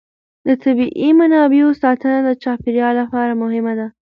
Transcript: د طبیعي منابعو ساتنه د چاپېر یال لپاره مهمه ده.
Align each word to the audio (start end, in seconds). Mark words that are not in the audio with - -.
د 0.47 0.49
طبیعي 0.63 1.09
منابعو 1.19 1.77
ساتنه 1.81 2.17
د 2.23 2.29
چاپېر 2.43 2.75
یال 2.81 2.95
لپاره 3.01 3.33
مهمه 3.43 3.73
ده. 3.79 3.87